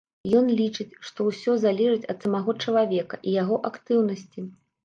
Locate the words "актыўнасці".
3.73-4.39